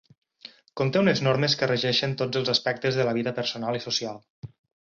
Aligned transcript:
Conté 0.79 1.01
unes 1.05 1.21
normes 1.27 1.57
que 1.59 1.69
regeixen 1.71 2.17
tots 2.23 2.41
els 2.41 2.51
aspectes 2.57 3.01
de 3.01 3.09
la 3.11 3.15
vida 3.21 3.35
personal 3.43 3.81
i 3.83 3.87
social. 3.89 4.21